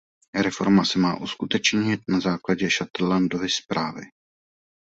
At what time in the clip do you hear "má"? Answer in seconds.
0.99-1.17